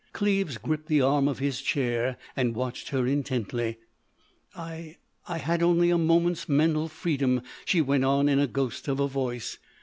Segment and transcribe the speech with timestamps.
[0.13, 3.77] Cleves gripped the arm of his chair and watched her intently.
[4.55, 9.07] "I—I had only a moment's mental freedom," she went on in a ghost of a
[9.07, 9.59] voice.